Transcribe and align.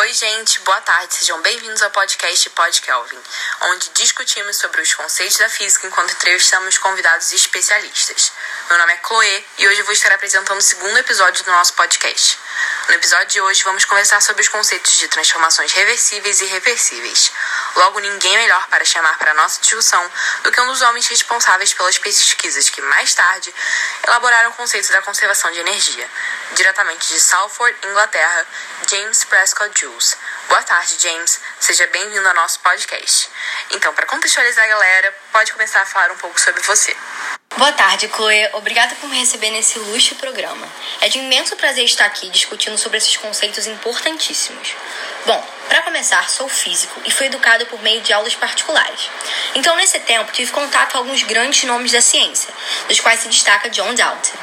Oi, 0.00 0.14
gente, 0.14 0.58
boa 0.60 0.80
tarde, 0.80 1.14
sejam 1.14 1.42
bem-vindos 1.42 1.82
ao 1.82 1.90
podcast 1.90 2.48
Pod 2.48 2.80
Kelvin, 2.80 3.18
onde 3.64 3.90
discutimos 3.90 4.56
sobre 4.56 4.80
os 4.80 4.94
conceitos 4.94 5.36
da 5.36 5.46
física 5.50 5.86
enquanto 5.86 6.12
entrevistamos 6.12 6.78
convidados 6.78 7.30
especialistas. 7.32 8.32
Meu 8.70 8.78
nome 8.78 8.94
é 8.94 9.00
Chloe 9.06 9.46
e 9.58 9.68
hoje 9.68 9.82
vou 9.82 9.92
estar 9.92 10.10
apresentando 10.10 10.56
o 10.56 10.62
segundo 10.62 10.96
episódio 10.96 11.44
do 11.44 11.50
nosso 11.50 11.74
podcast. 11.74 12.38
No 12.88 12.94
episódio 12.94 13.26
de 13.26 13.40
hoje, 13.42 13.62
vamos 13.62 13.84
conversar 13.84 14.22
sobre 14.22 14.40
os 14.40 14.48
conceitos 14.48 14.96
de 14.96 15.06
transformações 15.08 15.70
reversíveis 15.72 16.40
e 16.40 16.46
reversíveis. 16.46 17.30
Logo, 17.76 18.00
ninguém 18.00 18.36
melhor 18.36 18.66
para 18.68 18.84
chamar 18.84 19.16
para 19.18 19.34
nossa 19.34 19.60
discussão 19.60 20.10
do 20.42 20.50
que 20.50 20.60
um 20.60 20.66
dos 20.66 20.82
homens 20.82 21.06
responsáveis 21.06 21.72
pelas 21.72 21.98
pesquisas 21.98 22.68
que, 22.68 22.80
mais 22.82 23.14
tarde, 23.14 23.54
elaboraram 24.06 24.50
o 24.50 24.54
conceito 24.54 24.90
da 24.92 25.02
conservação 25.02 25.50
de 25.52 25.60
energia, 25.60 26.08
diretamente 26.52 27.08
de 27.08 27.20
Salford, 27.20 27.76
Inglaterra, 27.86 28.46
James 28.88 29.24
Prescott 29.24 29.80
Jones. 29.80 30.16
Boa 30.48 30.62
tarde, 30.62 30.96
James. 31.00 31.40
Seja 31.60 31.86
bem-vindo 31.86 32.26
ao 32.26 32.34
nosso 32.34 32.60
podcast. 32.60 33.28
Então, 33.70 33.94
para 33.94 34.06
contextualizar 34.06 34.64
a 34.64 34.68
galera, 34.68 35.14
pode 35.32 35.52
começar 35.52 35.80
a 35.82 35.86
falar 35.86 36.10
um 36.10 36.16
pouco 36.16 36.40
sobre 36.40 36.60
você. 36.62 36.96
Boa 37.56 37.72
tarde, 37.72 38.08
Chloe. 38.08 38.48
Obrigada 38.54 38.94
por 38.96 39.08
me 39.08 39.18
receber 39.18 39.50
nesse 39.50 39.78
luxo 39.78 40.14
programa. 40.14 40.66
É 41.00 41.08
de 41.08 41.18
imenso 41.18 41.56
prazer 41.56 41.84
estar 41.84 42.06
aqui 42.06 42.30
discutindo 42.30 42.78
sobre 42.78 42.98
esses 42.98 43.16
conceitos 43.16 43.66
importantíssimos. 43.66 44.74
Bom, 45.26 45.46
para 45.68 45.82
começar, 45.82 46.28
sou 46.30 46.48
físico 46.48 47.00
e 47.04 47.10
fui 47.10 47.26
educado 47.26 47.66
por 47.66 47.80
meio 47.82 48.00
de 48.00 48.12
aulas 48.12 48.34
particulares. 48.34 49.10
Então, 49.54 49.76
nesse 49.76 50.00
tempo, 50.00 50.32
tive 50.32 50.50
contato 50.50 50.92
com 50.92 50.98
alguns 50.98 51.22
grandes 51.22 51.64
nomes 51.64 51.92
da 51.92 52.00
ciência, 52.00 52.52
dos 52.88 53.00
quais 53.00 53.20
se 53.20 53.28
destaca 53.28 53.68
John 53.68 53.94
Dalton. 53.94 54.38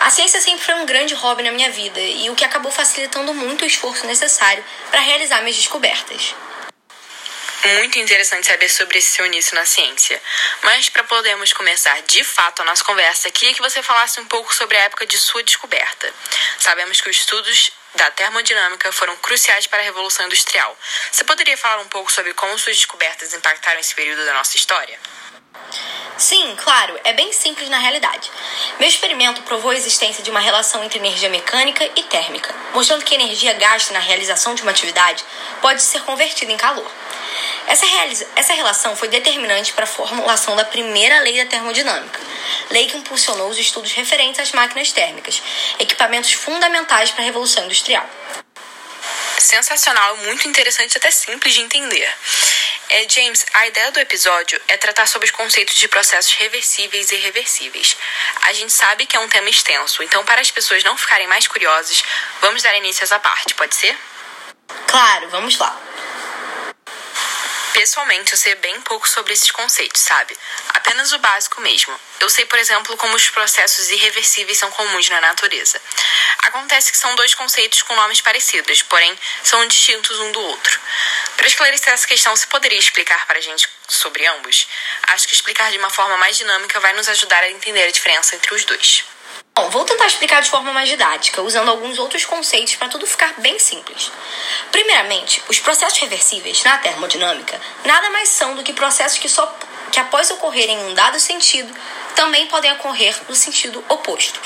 A 0.00 0.10
ciência 0.10 0.40
sempre 0.40 0.64
foi 0.64 0.74
um 0.74 0.86
grande 0.86 1.14
hobby 1.14 1.42
na 1.42 1.52
minha 1.52 1.70
vida 1.70 2.00
e 2.00 2.28
o 2.30 2.34
que 2.34 2.44
acabou 2.44 2.70
facilitando 2.70 3.32
muito 3.32 3.62
o 3.62 3.66
esforço 3.66 4.06
necessário 4.06 4.64
para 4.90 5.00
realizar 5.00 5.40
minhas 5.40 5.56
descobertas. 5.56 6.34
Muito 7.64 7.98
interessante 7.98 8.46
saber 8.46 8.68
sobre 8.68 8.98
esse 8.98 9.12
seu 9.12 9.26
início 9.26 9.54
na 9.54 9.66
ciência. 9.66 10.22
Mas 10.62 10.88
para 10.88 11.02
podermos 11.04 11.52
começar 11.52 12.00
de 12.02 12.22
fato 12.22 12.62
a 12.62 12.64
nossa 12.64 12.84
conversa, 12.84 13.30
queria 13.30 13.52
que 13.52 13.60
você 13.60 13.82
falasse 13.82 14.20
um 14.20 14.26
pouco 14.26 14.54
sobre 14.54 14.76
a 14.76 14.82
época 14.82 15.04
de 15.06 15.18
sua 15.18 15.42
descoberta. 15.42 16.12
Sabemos 16.58 17.00
que 17.00 17.10
os 17.10 17.16
estudos 17.16 17.72
da 17.96 18.10
termodinâmica 18.12 18.92
foram 18.92 19.16
cruciais 19.16 19.66
para 19.66 19.80
a 19.80 19.82
Revolução 19.82 20.26
Industrial. 20.26 20.76
Você 21.10 21.24
poderia 21.24 21.56
falar 21.56 21.82
um 21.82 21.88
pouco 21.88 22.12
sobre 22.12 22.32
como 22.34 22.56
suas 22.58 22.76
descobertas 22.76 23.34
impactaram 23.34 23.80
esse 23.80 23.94
período 23.94 24.24
da 24.24 24.34
nossa 24.34 24.56
história? 24.56 24.98
Sim, 26.16 26.56
claro, 26.56 26.98
é 27.04 27.12
bem 27.12 27.32
simples 27.32 27.68
na 27.68 27.78
realidade. 27.78 28.30
Meu 28.78 28.88
experimento 28.88 29.42
provou 29.42 29.70
a 29.70 29.76
existência 29.76 30.22
de 30.22 30.30
uma 30.30 30.40
relação 30.40 30.82
entre 30.82 30.98
energia 30.98 31.28
mecânica 31.28 31.84
e 31.94 32.02
térmica, 32.04 32.54
mostrando 32.72 33.04
que 33.04 33.14
a 33.14 33.18
energia 33.18 33.52
gasta 33.52 33.92
na 33.92 34.00
realização 34.00 34.54
de 34.54 34.62
uma 34.62 34.72
atividade 34.72 35.24
pode 35.60 35.80
ser 35.80 36.00
convertida 36.02 36.50
em 36.50 36.56
calor. 36.56 36.90
Essa, 37.68 37.84
essa 38.34 38.54
relação 38.54 38.96
foi 38.96 39.08
determinante 39.08 39.74
para 39.74 39.84
a 39.84 39.86
formulação 39.86 40.56
da 40.56 40.64
primeira 40.64 41.20
lei 41.20 41.36
da 41.36 41.50
termodinâmica, 41.50 42.18
lei 42.70 42.86
que 42.88 42.96
impulsionou 42.96 43.50
os 43.50 43.58
estudos 43.58 43.92
referentes 43.92 44.40
às 44.40 44.52
máquinas 44.52 44.90
térmicas, 44.90 45.42
equipamentos 45.78 46.32
fundamentais 46.32 47.10
para 47.10 47.20
a 47.22 47.26
Revolução 47.26 47.64
Industrial. 47.66 48.08
Sensacional, 49.38 50.16
muito 50.16 50.48
interessante 50.48 50.94
e 50.94 50.96
até 50.96 51.10
simples 51.10 51.52
de 51.52 51.60
entender. 51.60 52.10
É, 52.88 53.06
James, 53.06 53.44
a 53.52 53.66
ideia 53.66 53.92
do 53.92 54.00
episódio 54.00 54.58
é 54.66 54.78
tratar 54.78 55.06
sobre 55.06 55.26
os 55.26 55.30
conceitos 55.30 55.76
de 55.76 55.88
processos 55.88 56.32
reversíveis 56.32 57.12
e 57.12 57.16
irreversíveis. 57.16 57.98
A 58.44 58.52
gente 58.54 58.72
sabe 58.72 59.04
que 59.04 59.14
é 59.14 59.20
um 59.20 59.28
tema 59.28 59.50
extenso, 59.50 60.02
então, 60.02 60.24
para 60.24 60.40
as 60.40 60.50
pessoas 60.50 60.82
não 60.84 60.96
ficarem 60.96 61.26
mais 61.26 61.46
curiosas, 61.46 62.02
vamos 62.40 62.62
dar 62.62 62.74
início 62.78 63.02
a 63.02 63.04
essa 63.04 63.18
parte, 63.18 63.54
pode 63.54 63.74
ser? 63.74 63.94
Claro, 64.86 65.28
vamos 65.28 65.58
lá. 65.58 65.87
Pessoalmente, 67.78 68.32
eu 68.32 68.36
sei 68.36 68.56
bem 68.56 68.80
pouco 68.80 69.08
sobre 69.08 69.32
esses 69.32 69.52
conceitos, 69.52 70.02
sabe? 70.02 70.36
Apenas 70.70 71.12
o 71.12 71.18
básico 71.20 71.60
mesmo. 71.60 71.94
Eu 72.18 72.28
sei, 72.28 72.44
por 72.44 72.58
exemplo, 72.58 72.96
como 72.96 73.14
os 73.14 73.30
processos 73.30 73.88
irreversíveis 73.88 74.58
são 74.58 74.68
comuns 74.72 75.08
na 75.08 75.20
natureza. 75.20 75.80
Acontece 76.40 76.90
que 76.90 76.98
são 76.98 77.14
dois 77.14 77.36
conceitos 77.36 77.82
com 77.82 77.94
nomes 77.94 78.20
parecidos, 78.20 78.82
porém 78.82 79.16
são 79.44 79.64
distintos 79.68 80.18
um 80.18 80.32
do 80.32 80.40
outro. 80.40 80.80
Para 81.36 81.46
esclarecer 81.46 81.92
essa 81.92 82.08
questão, 82.08 82.34
você 82.34 82.48
poderia 82.48 82.80
explicar 82.80 83.24
para 83.28 83.38
a 83.38 83.42
gente 83.42 83.68
sobre 83.86 84.26
ambos? 84.26 84.66
Acho 85.04 85.28
que 85.28 85.34
explicar 85.36 85.70
de 85.70 85.78
uma 85.78 85.88
forma 85.88 86.16
mais 86.16 86.36
dinâmica 86.36 86.80
vai 86.80 86.92
nos 86.94 87.08
ajudar 87.08 87.44
a 87.44 87.50
entender 87.50 87.84
a 87.84 87.92
diferença 87.92 88.34
entre 88.34 88.56
os 88.56 88.64
dois. 88.64 89.04
Bom, 89.58 89.70
vou 89.70 89.84
tentar 89.84 90.06
explicar 90.06 90.40
de 90.40 90.50
forma 90.50 90.72
mais 90.72 90.88
didática, 90.88 91.42
usando 91.42 91.68
alguns 91.68 91.98
outros 91.98 92.24
conceitos 92.24 92.76
para 92.76 92.86
tudo 92.86 93.04
ficar 93.04 93.34
bem 93.38 93.58
simples. 93.58 94.12
Primeiramente, 94.70 95.42
os 95.48 95.58
processos 95.58 95.98
reversíveis 95.98 96.62
na 96.62 96.78
termodinâmica 96.78 97.60
nada 97.84 98.08
mais 98.10 98.28
são 98.28 98.54
do 98.54 98.62
que 98.62 98.72
processos 98.72 99.18
que, 99.18 99.28
só, 99.28 99.52
que 99.90 99.98
após 99.98 100.30
ocorrerem 100.30 100.78
em 100.78 100.84
um 100.84 100.94
dado 100.94 101.18
sentido, 101.18 101.74
também 102.14 102.46
podem 102.46 102.70
ocorrer 102.74 103.20
no 103.28 103.34
sentido 103.34 103.84
oposto. 103.88 104.40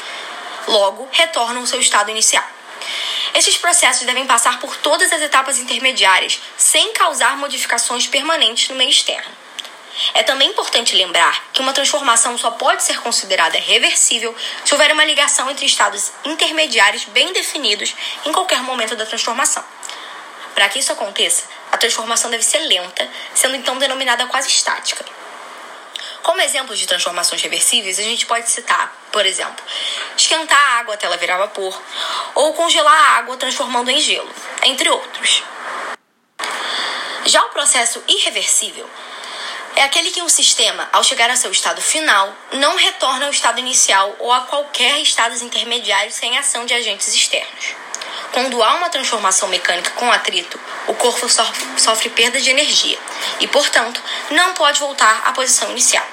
Logo, 0.66 1.06
retornam 1.12 1.60
ao 1.60 1.66
seu 1.66 1.78
estado 1.78 2.10
inicial. 2.10 2.48
Esses 3.34 3.58
processos 3.58 4.06
devem 4.06 4.26
passar 4.26 4.60
por 4.60 4.78
todas 4.78 5.12
as 5.12 5.20
etapas 5.20 5.58
intermediárias 5.58 6.40
sem 6.56 6.90
causar 6.94 7.36
modificações 7.36 8.06
permanentes 8.06 8.70
no 8.70 8.76
meio 8.76 8.88
externo. 8.88 9.41
É 10.14 10.22
também 10.22 10.48
importante 10.48 10.96
lembrar 10.96 11.44
que 11.52 11.60
uma 11.60 11.72
transformação 11.72 12.36
só 12.38 12.50
pode 12.52 12.82
ser 12.82 13.00
considerada 13.00 13.58
reversível 13.58 14.34
se 14.64 14.72
houver 14.72 14.92
uma 14.92 15.04
ligação 15.04 15.50
entre 15.50 15.66
estados 15.66 16.12
intermediários 16.24 17.04
bem 17.04 17.32
definidos 17.32 17.94
em 18.24 18.32
qualquer 18.32 18.62
momento 18.62 18.96
da 18.96 19.06
transformação. 19.06 19.64
Para 20.54 20.68
que 20.68 20.78
isso 20.78 20.92
aconteça, 20.92 21.44
a 21.70 21.76
transformação 21.76 22.30
deve 22.30 22.42
ser 22.42 22.58
lenta, 22.60 23.08
sendo 23.34 23.56
então 23.56 23.78
denominada 23.78 24.26
quase 24.26 24.48
estática. 24.48 25.04
Como 26.22 26.40
exemplos 26.40 26.78
de 26.78 26.86
transformações 26.86 27.42
reversíveis, 27.42 27.98
a 27.98 28.02
gente 28.02 28.26
pode 28.26 28.48
citar, 28.48 28.94
por 29.10 29.26
exemplo, 29.26 29.64
esquentar 30.16 30.58
a 30.58 30.78
água 30.78 30.94
até 30.94 31.06
ela 31.06 31.16
virar 31.16 31.36
vapor, 31.36 31.82
ou 32.34 32.54
congelar 32.54 32.94
a 32.94 33.16
água 33.18 33.36
transformando 33.36 33.90
em 33.90 33.98
gelo, 33.98 34.30
entre 34.62 34.88
outros. 34.88 35.42
Já 37.26 37.42
o 37.44 37.50
processo 37.50 38.02
irreversível 38.06 38.88
é 39.74 39.82
aquele 39.82 40.10
que 40.10 40.22
um 40.22 40.28
sistema, 40.28 40.88
ao 40.92 41.02
chegar 41.02 41.30
a 41.30 41.36
seu 41.36 41.50
estado 41.50 41.80
final, 41.80 42.34
não 42.52 42.76
retorna 42.76 43.26
ao 43.26 43.30
estado 43.30 43.58
inicial 43.58 44.14
ou 44.18 44.32
a 44.32 44.42
qualquer 44.42 44.98
estados 45.00 45.40
intermediários 45.40 46.14
sem 46.14 46.36
ação 46.38 46.66
de 46.66 46.74
agentes 46.74 47.08
externos. 47.08 47.74
Quando 48.32 48.62
há 48.62 48.74
uma 48.74 48.88
transformação 48.88 49.48
mecânica 49.48 49.90
com 49.92 50.10
atrito, 50.10 50.58
o 50.86 50.94
corpo 50.94 51.26
sofre 51.76 52.10
perda 52.10 52.40
de 52.40 52.50
energia 52.50 52.98
e, 53.40 53.46
portanto, 53.46 54.02
não 54.30 54.54
pode 54.54 54.80
voltar 54.80 55.22
à 55.24 55.32
posição 55.32 55.70
inicial. 55.70 56.06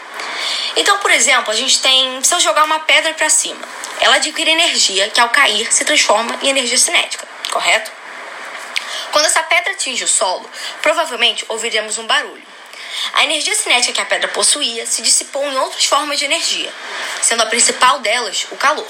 Então, 0.75 0.97
por 0.99 1.11
exemplo, 1.11 1.51
a 1.51 1.55
gente 1.55 1.81
tem, 1.81 2.21
se 2.23 2.33
eu 2.33 2.39
jogar 2.39 2.63
uma 2.63 2.79
pedra 2.81 3.13
para 3.13 3.29
cima, 3.29 3.61
ela 3.99 4.15
adquire 4.15 4.51
energia 4.51 5.09
que 5.09 5.19
ao 5.19 5.29
cair 5.29 5.71
se 5.71 5.83
transforma 5.85 6.37
em 6.41 6.49
energia 6.49 6.77
cinética, 6.77 7.27
correto? 7.51 7.91
Quando 9.11 9.25
essa 9.25 9.43
pedra 9.43 9.73
atinge 9.73 10.03
o 10.03 10.07
solo, 10.07 10.49
provavelmente 10.81 11.45
ouviremos 11.49 11.97
um 11.97 12.05
barulho. 12.05 12.58
A 13.13 13.23
energia 13.23 13.55
cinética 13.55 13.93
que 13.93 14.01
a 14.01 14.05
pedra 14.05 14.27
possuía 14.29 14.85
se 14.85 15.01
dissipou 15.01 15.43
em 15.45 15.57
outras 15.57 15.85
formas 15.85 16.19
de 16.19 16.25
energia, 16.25 16.73
sendo 17.21 17.43
a 17.43 17.47
principal 17.47 17.99
delas 17.99 18.47
o 18.51 18.57
calor. 18.57 18.87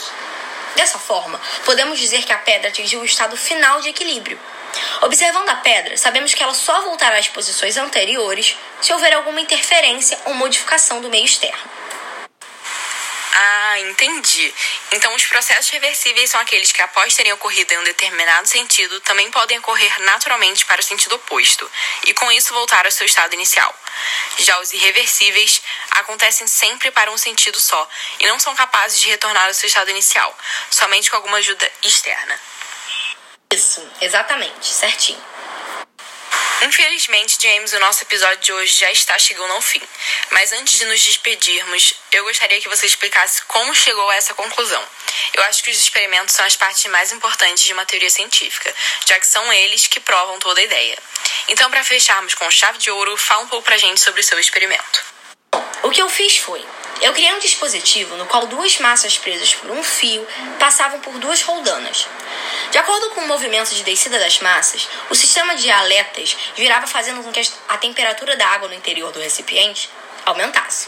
Dessa 0.75 0.99
forma, 0.99 1.39
podemos 1.65 1.99
dizer 1.99 2.23
que 2.23 2.31
a 2.31 2.37
pedra 2.37 2.69
atingiu 2.69 3.01
o 3.01 3.05
estado 3.05 3.35
final 3.35 3.81
de 3.81 3.89
equilíbrio. 3.89 4.39
Observando 5.01 5.49
a 5.49 5.55
pedra, 5.55 5.97
sabemos 5.97 6.33
que 6.33 6.43
ela 6.43 6.53
só 6.53 6.81
voltará 6.81 7.17
às 7.17 7.27
posições 7.27 7.75
anteriores 7.77 8.55
se 8.81 8.93
houver 8.93 9.13
alguma 9.13 9.41
interferência 9.41 10.17
ou 10.25 10.33
modificação 10.35 11.01
do 11.01 11.09
meio 11.09 11.25
externo. 11.25 11.78
Ah, 13.71 13.79
entendi. 13.81 14.51
Então, 14.93 15.13
os 15.13 15.27
processos 15.27 15.69
reversíveis 15.69 16.31
são 16.31 16.41
aqueles 16.41 16.71
que, 16.71 16.81
após 16.81 17.13
terem 17.13 17.31
ocorrido 17.33 17.71
em 17.71 17.77
um 17.77 17.83
determinado 17.83 18.47
sentido, 18.47 18.99
também 19.01 19.29
podem 19.29 19.59
ocorrer 19.59 20.01
naturalmente 20.01 20.65
para 20.65 20.81
o 20.81 20.83
sentido 20.83 21.13
oposto, 21.15 21.69
e 22.07 22.13
com 22.15 22.31
isso 22.31 22.51
voltar 22.51 22.85
ao 22.85 22.91
seu 22.91 23.05
estado 23.05 23.35
inicial. 23.35 23.71
Já 24.39 24.59
os 24.59 24.73
irreversíveis 24.73 25.61
acontecem 25.91 26.47
sempre 26.47 26.89
para 26.89 27.11
um 27.11 27.17
sentido 27.17 27.59
só, 27.59 27.87
e 28.19 28.25
não 28.25 28.39
são 28.39 28.55
capazes 28.55 28.99
de 28.99 29.07
retornar 29.07 29.45
ao 29.45 29.53
seu 29.53 29.67
estado 29.67 29.91
inicial, 29.91 30.35
somente 30.71 31.11
com 31.11 31.17
alguma 31.17 31.37
ajuda 31.37 31.71
externa. 31.83 32.39
Isso, 33.53 33.87
exatamente, 34.01 34.65
certinho. 34.65 35.23
Infelizmente, 36.61 37.37
James, 37.41 37.71
o 37.71 37.79
nosso 37.79 38.03
episódio 38.03 38.39
de 38.39 38.51
hoje 38.51 38.79
já 38.79 38.91
está 38.91 39.17
chegando 39.17 39.53
ao 39.53 39.61
fim. 39.61 39.81
Mas 40.31 40.51
antes 40.51 40.77
de 40.77 40.85
nos 40.85 41.01
despedirmos, 41.01 41.93
eu 42.11 42.25
gostaria 42.25 42.59
que 42.59 42.67
você 42.67 42.85
explicasse 42.85 43.41
como 43.43 43.73
chegou 43.73 44.09
a 44.09 44.15
essa 44.15 44.33
conclusão. 44.33 44.83
Eu 45.33 45.43
acho 45.43 45.63
que 45.63 45.71
os 45.71 45.79
experimentos 45.79 46.35
são 46.35 46.45
as 46.45 46.57
partes 46.57 46.85
mais 46.91 47.13
importantes 47.13 47.63
de 47.63 47.71
uma 47.71 47.85
teoria 47.85 48.09
científica, 48.09 48.73
já 49.05 49.17
que 49.17 49.27
são 49.27 49.53
eles 49.53 49.87
que 49.87 50.01
provam 50.01 50.37
toda 50.39 50.59
a 50.59 50.63
ideia. 50.63 50.97
Então, 51.47 51.71
para 51.71 51.83
fecharmos 51.83 52.35
com 52.35 52.51
chave 52.51 52.77
de 52.77 52.91
ouro, 52.91 53.15
fala 53.15 53.43
um 53.43 53.47
pouco 53.47 53.63
pra 53.63 53.77
gente 53.77 54.01
sobre 54.01 54.19
o 54.19 54.23
seu 54.23 54.37
experimento. 54.37 55.05
O 55.83 55.91
que 55.91 56.01
eu 56.01 56.09
fiz 56.09 56.37
foi: 56.39 56.65
eu 57.01 57.13
criei 57.13 57.31
um 57.31 57.39
dispositivo 57.39 58.17
no 58.17 58.25
qual 58.25 58.45
duas 58.47 58.77
massas 58.79 59.17
presas 59.17 59.55
por 59.55 59.71
um 59.71 59.81
fio 59.81 60.27
passavam 60.59 60.99
por 60.99 61.17
duas 61.19 61.41
roldanas. 61.41 62.05
De 62.71 62.77
acordo 62.77 63.09
com 63.11 63.21
o 63.21 63.27
movimento 63.27 63.73
de 63.73 63.83
descida 63.83 64.19
das 64.19 64.39
massas, 64.39 64.87
o 65.09 65.15
sistema 65.15 65.55
de 65.55 65.71
aletas 65.71 66.37
virava 66.55 66.85
fazendo 66.85 67.23
com 67.23 67.31
que 67.31 67.41
a 67.67 67.77
temperatura 67.77 68.35
da 68.35 68.47
água 68.47 68.67
no 68.67 68.75
interior 68.75 69.11
do 69.11 69.19
recipiente 69.19 69.89
aumentasse. 70.25 70.87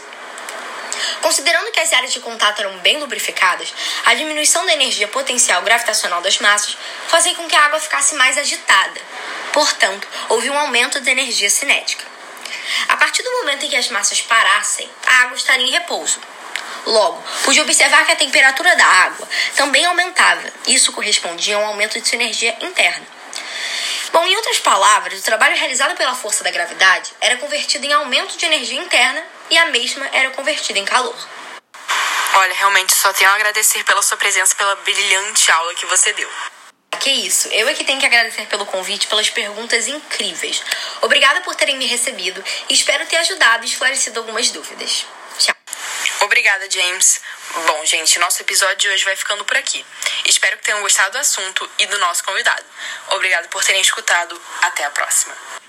Considerando 1.20 1.72
que 1.72 1.80
as 1.80 1.92
áreas 1.92 2.12
de 2.12 2.20
contato 2.20 2.60
eram 2.60 2.78
bem 2.78 2.98
lubrificadas, 2.98 3.72
a 4.04 4.14
diminuição 4.14 4.64
da 4.64 4.74
energia 4.74 5.08
potencial 5.08 5.62
gravitacional 5.62 6.20
das 6.20 6.38
massas 6.38 6.76
fazia 7.08 7.34
com 7.34 7.48
que 7.48 7.56
a 7.56 7.64
água 7.64 7.80
ficasse 7.80 8.14
mais 8.14 8.38
agitada. 8.38 9.00
Portanto, 9.52 10.06
houve 10.28 10.50
um 10.50 10.58
aumento 10.58 11.00
da 11.00 11.10
energia 11.10 11.50
cinética. 11.50 12.04
A 12.88 12.96
partir 12.96 13.22
do 13.22 13.30
momento 13.32 13.66
em 13.66 13.68
que 13.68 13.76
as 13.76 13.88
massas 13.88 14.20
parassem, 14.20 14.88
a 15.06 15.22
água 15.22 15.36
estaria 15.36 15.66
em 15.66 15.70
repouso. 15.70 16.20
Logo, 16.86 17.22
pude 17.44 17.60
observar 17.60 18.04
que 18.04 18.12
a 18.12 18.16
temperatura 18.16 18.74
da 18.74 18.86
água 18.86 19.28
também 19.56 19.84
aumentava. 19.84 20.42
Isso 20.66 20.92
correspondia 20.92 21.56
a 21.56 21.60
um 21.60 21.66
aumento 21.66 22.00
de 22.00 22.08
sua 22.08 22.16
energia 22.16 22.56
interna. 22.60 23.06
Bom, 24.12 24.26
em 24.26 24.36
outras 24.36 24.58
palavras, 24.58 25.20
o 25.20 25.22
trabalho 25.22 25.56
realizado 25.56 25.96
pela 25.96 26.14
força 26.14 26.44
da 26.44 26.50
gravidade 26.50 27.12
era 27.20 27.38
convertido 27.38 27.86
em 27.86 27.92
aumento 27.92 28.36
de 28.36 28.44
energia 28.44 28.78
interna 28.78 29.24
e 29.48 29.56
a 29.56 29.66
mesma 29.66 30.06
era 30.12 30.30
convertida 30.30 30.78
em 30.78 30.84
calor. 30.84 31.16
Olha, 32.34 32.54
realmente 32.54 32.94
só 32.94 33.12
tenho 33.12 33.30
a 33.30 33.34
agradecer 33.34 33.84
pela 33.84 34.02
sua 34.02 34.16
presença 34.16 34.52
e 34.54 34.56
pela 34.56 34.74
brilhante 34.76 35.50
aula 35.50 35.74
que 35.74 35.86
você 35.86 36.12
deu. 36.12 36.28
Que 37.00 37.10
isso, 37.10 37.48
eu 37.48 37.68
é 37.68 37.74
que 37.74 37.84
tenho 37.84 37.98
que 37.98 38.06
agradecer 38.06 38.46
pelo 38.46 38.66
convite, 38.66 39.06
pelas 39.06 39.28
perguntas 39.30 39.88
incríveis. 39.88 40.62
Obrigada 41.00 41.40
por 41.40 41.54
terem 41.54 41.76
me 41.76 41.86
recebido 41.86 42.42
e 42.68 42.74
espero 42.74 43.06
ter 43.06 43.16
ajudado 43.16 43.64
e 43.64 43.68
esclarecido 43.68 44.20
algumas 44.20 44.50
dúvidas. 44.50 45.06
Obrigada, 46.32 46.66
James. 46.70 47.20
Bom, 47.66 47.84
gente, 47.84 48.18
nosso 48.18 48.40
episódio 48.40 48.78
de 48.78 48.88
hoje 48.88 49.04
vai 49.04 49.14
ficando 49.14 49.44
por 49.44 49.54
aqui. 49.54 49.84
Espero 50.24 50.56
que 50.56 50.64
tenham 50.64 50.80
gostado 50.80 51.10
do 51.10 51.18
assunto 51.18 51.70
e 51.78 51.84
do 51.84 51.98
nosso 51.98 52.24
convidado. 52.24 52.64
Obrigado 53.10 53.50
por 53.50 53.62
terem 53.62 53.82
escutado. 53.82 54.40
Até 54.62 54.82
a 54.82 54.90
próxima. 54.90 55.61